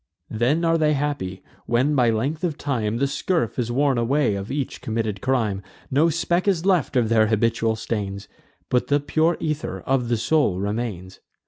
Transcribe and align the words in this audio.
Then 0.31 0.65
are 0.65 0.79
they 0.79 0.93
happy, 0.93 1.43
when 1.67 1.93
by 1.93 2.09
length 2.09 2.43
of 2.43 2.57
time 2.57 2.97
The 2.97 3.05
scurf 3.05 3.59
is 3.59 3.71
worn 3.71 3.99
away 3.99 4.33
of 4.33 4.49
each 4.51 4.81
committed 4.81 5.21
crime; 5.21 5.61
No 5.91 6.09
speck 6.09 6.47
is 6.47 6.65
left 6.65 6.95
of 6.95 7.07
their 7.09 7.27
habitual 7.27 7.75
stains, 7.75 8.27
But 8.69 8.87
the 8.87 8.99
pure 8.99 9.37
ether 9.39 9.81
of 9.81 10.09
the 10.09 10.17
soul 10.17 10.59
remains. 10.59 11.19